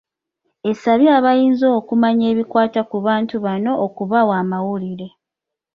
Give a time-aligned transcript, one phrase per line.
[0.69, 5.07] Esabye abayinza okumanya ebikwata ku bantu bano okubawa amawulire.